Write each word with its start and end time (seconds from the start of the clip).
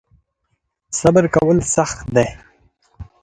صبر 0.99 1.25
کول 1.35 1.57
سخت 1.75 1.99
دی. 2.15 2.27